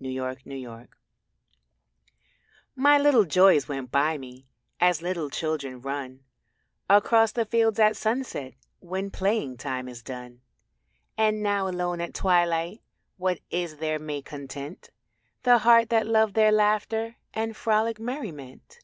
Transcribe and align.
THE 0.00 0.18
LITTLE 0.20 0.42
JOYS 0.42 0.88
My 2.74 2.98
little 2.98 3.24
joys 3.24 3.68
went 3.68 3.92
by 3.92 4.18
me 4.18 4.48
As 4.80 5.00
little 5.00 5.30
children 5.30 5.80
run 5.80 6.24
Across 6.90 7.30
the 7.34 7.44
fields 7.44 7.78
at 7.78 7.94
sunset 7.96 8.54
When 8.80 9.12
playing 9.12 9.58
time 9.58 9.88
is 9.88 10.02
done. 10.02 10.40
And 11.16 11.40
now 11.40 11.68
alone 11.68 12.00
at 12.00 12.14
twilight 12.14 12.82
What 13.16 13.38
is 13.48 13.76
there 13.76 14.00
may 14.00 14.22
content 14.22 14.90
The 15.44 15.58
heart 15.58 15.88
that 15.90 16.08
loved 16.08 16.34
their 16.34 16.50
laughter 16.50 17.14
And 17.32 17.56
frolic 17.56 18.00
merriment? 18.00 18.80